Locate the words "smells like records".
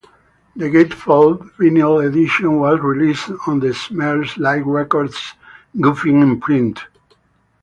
3.71-5.35